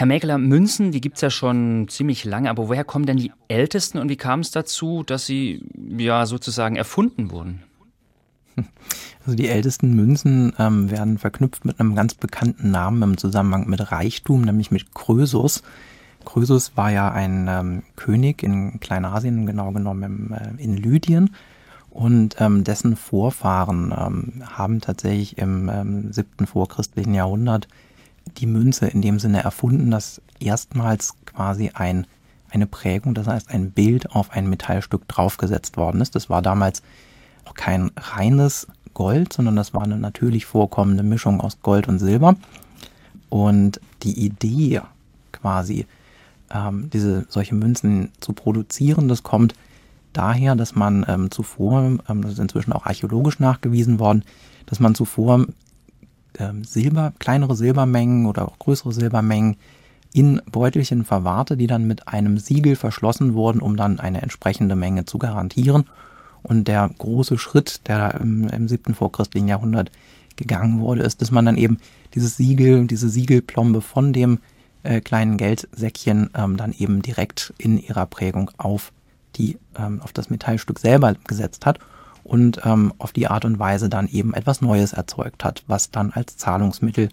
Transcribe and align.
Herr 0.00 0.06
Mäkeler, 0.06 0.38
Münzen, 0.38 0.92
die 0.92 1.02
gibt 1.02 1.16
es 1.16 1.20
ja 1.20 1.28
schon 1.28 1.86
ziemlich 1.90 2.24
lange, 2.24 2.48
aber 2.48 2.70
woher 2.70 2.84
kommen 2.84 3.04
denn 3.04 3.18
die 3.18 3.32
ältesten 3.48 3.98
und 3.98 4.08
wie 4.08 4.16
kam 4.16 4.40
es 4.40 4.50
dazu, 4.50 5.02
dass 5.02 5.26
sie 5.26 5.62
ja 5.98 6.24
sozusagen 6.24 6.76
erfunden 6.76 7.30
wurden? 7.30 7.62
Also 9.26 9.36
die 9.36 9.48
ältesten 9.48 9.94
Münzen 9.94 10.54
ähm, 10.58 10.90
werden 10.90 11.18
verknüpft 11.18 11.66
mit 11.66 11.78
einem 11.78 11.94
ganz 11.94 12.14
bekannten 12.14 12.70
Namen 12.70 13.02
im 13.02 13.18
Zusammenhang 13.18 13.68
mit 13.68 13.92
Reichtum, 13.92 14.40
nämlich 14.40 14.70
mit 14.70 14.94
Krösus. 14.94 15.62
Krösus 16.24 16.74
war 16.78 16.90
ja 16.90 17.12
ein 17.12 17.46
ähm, 17.46 17.82
König 17.96 18.42
in 18.42 18.80
Kleinasien, 18.80 19.44
genau 19.44 19.72
genommen 19.72 20.02
im, 20.02 20.32
äh, 20.32 20.62
in 20.62 20.78
Lydien. 20.78 21.36
Und 21.90 22.40
ähm, 22.40 22.64
dessen 22.64 22.96
Vorfahren 22.96 23.94
ähm, 23.94 24.42
haben 24.48 24.80
tatsächlich 24.80 25.36
im 25.36 25.68
ähm, 25.68 26.12
siebten 26.14 26.46
vorchristlichen 26.46 27.12
Jahrhundert 27.12 27.68
die 28.38 28.46
Münze 28.46 28.86
in 28.86 29.02
dem 29.02 29.18
Sinne 29.18 29.42
erfunden, 29.42 29.90
dass 29.90 30.20
erstmals 30.38 31.14
quasi 31.26 31.70
ein, 31.74 32.06
eine 32.50 32.66
Prägung, 32.66 33.14
das 33.14 33.26
heißt 33.26 33.50
ein 33.50 33.70
Bild 33.70 34.10
auf 34.12 34.30
ein 34.30 34.48
Metallstück 34.48 35.06
draufgesetzt 35.08 35.76
worden 35.76 36.00
ist. 36.00 36.14
Das 36.14 36.30
war 36.30 36.42
damals 36.42 36.82
auch 37.44 37.54
kein 37.54 37.90
reines 37.96 38.66
Gold, 38.94 39.32
sondern 39.32 39.56
das 39.56 39.74
war 39.74 39.82
eine 39.82 39.98
natürlich 39.98 40.46
vorkommende 40.46 41.02
Mischung 41.02 41.40
aus 41.40 41.60
Gold 41.62 41.88
und 41.88 41.98
Silber. 41.98 42.36
Und 43.28 43.80
die 44.02 44.24
Idee 44.24 44.80
quasi, 45.32 45.86
ähm, 46.52 46.90
diese 46.92 47.26
solche 47.28 47.54
Münzen 47.54 48.10
zu 48.20 48.32
produzieren, 48.32 49.08
das 49.08 49.22
kommt 49.22 49.54
daher, 50.12 50.56
dass 50.56 50.74
man 50.74 51.06
ähm, 51.08 51.30
zuvor, 51.30 51.98
ähm, 52.08 52.22
das 52.22 52.32
ist 52.32 52.38
inzwischen 52.40 52.72
auch 52.72 52.86
archäologisch 52.86 53.38
nachgewiesen 53.38 53.98
worden, 54.00 54.24
dass 54.66 54.80
man 54.80 54.94
zuvor 54.94 55.46
ähm, 56.40 56.64
Silber, 56.64 57.12
kleinere 57.18 57.54
Silbermengen 57.54 58.26
oder 58.26 58.48
auch 58.48 58.58
größere 58.58 58.92
Silbermengen 58.92 59.56
in 60.12 60.40
Beutelchen 60.50 61.04
verwahrte, 61.04 61.56
die 61.56 61.66
dann 61.66 61.86
mit 61.86 62.08
einem 62.08 62.38
Siegel 62.38 62.74
verschlossen 62.74 63.34
wurden, 63.34 63.60
um 63.60 63.76
dann 63.76 64.00
eine 64.00 64.22
entsprechende 64.22 64.74
Menge 64.74 65.04
zu 65.04 65.18
garantieren. 65.18 65.84
Und 66.42 66.66
der 66.68 66.90
große 66.98 67.38
Schritt, 67.38 67.86
der 67.86 68.14
im, 68.20 68.48
im 68.48 68.66
siebten 68.66 68.94
vorchristlichen 68.94 69.48
Jahrhundert 69.48 69.92
gegangen 70.36 70.80
wurde, 70.80 71.02
ist, 71.02 71.20
dass 71.20 71.30
man 71.30 71.44
dann 71.44 71.56
eben 71.56 71.78
dieses 72.14 72.36
Siegel, 72.36 72.86
diese 72.86 73.08
Siegelplombe 73.08 73.82
von 73.82 74.12
dem 74.12 74.38
äh, 74.82 75.00
kleinen 75.00 75.36
Geldsäckchen 75.36 76.30
ähm, 76.34 76.56
dann 76.56 76.72
eben 76.72 77.02
direkt 77.02 77.52
in 77.58 77.78
ihrer 77.78 78.06
Prägung 78.06 78.50
auf 78.56 78.92
die 79.36 79.58
ähm, 79.78 80.00
auf 80.02 80.12
das 80.12 80.30
Metallstück 80.30 80.78
selber 80.80 81.14
gesetzt 81.26 81.66
hat 81.66 81.78
und 82.24 82.60
ähm, 82.64 82.92
auf 82.98 83.12
die 83.12 83.26
Art 83.26 83.44
und 83.44 83.58
Weise 83.58 83.88
dann 83.88 84.08
eben 84.08 84.34
etwas 84.34 84.60
Neues 84.60 84.92
erzeugt 84.92 85.44
hat, 85.44 85.64
was 85.66 85.90
dann 85.90 86.10
als 86.12 86.36
Zahlungsmittel 86.36 87.08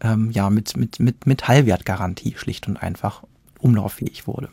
ähm, 0.00 0.30
ja 0.30 0.50
mit, 0.50 0.76
mit, 0.76 1.00
mit 1.00 1.26
Metallwertgarantie 1.26 2.34
schlicht 2.36 2.68
und 2.68 2.76
einfach 2.76 3.22
umlauffähig 3.58 4.26
wurde. 4.26 4.48